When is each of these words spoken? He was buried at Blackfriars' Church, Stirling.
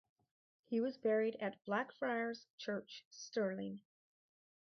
He 0.65 0.81
was 0.81 0.97
buried 0.97 1.35
at 1.35 1.63
Blackfriars' 1.63 2.47
Church, 2.57 3.05
Stirling. 3.11 3.81